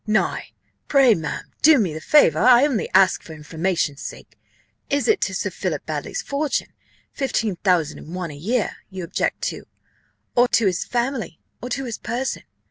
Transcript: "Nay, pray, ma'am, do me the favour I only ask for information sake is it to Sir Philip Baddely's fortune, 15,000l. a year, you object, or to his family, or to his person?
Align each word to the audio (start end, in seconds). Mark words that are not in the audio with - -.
"Nay, 0.07 0.55
pray, 0.87 1.13
ma'am, 1.13 1.51
do 1.61 1.77
me 1.77 1.93
the 1.93 2.01
favour 2.01 2.39
I 2.39 2.65
only 2.65 2.89
ask 2.91 3.21
for 3.21 3.33
information 3.35 3.97
sake 3.97 4.35
is 4.89 5.07
it 5.07 5.21
to 5.21 5.35
Sir 5.35 5.51
Philip 5.51 5.85
Baddely's 5.85 6.23
fortune, 6.23 6.73
15,000l. 7.15 8.31
a 8.33 8.35
year, 8.35 8.77
you 8.89 9.03
object, 9.03 9.53
or 10.33 10.47
to 10.47 10.65
his 10.65 10.85
family, 10.85 11.39
or 11.61 11.69
to 11.69 11.83
his 11.83 11.99
person? 11.99 12.41